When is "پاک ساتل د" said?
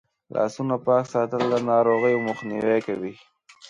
0.85-1.53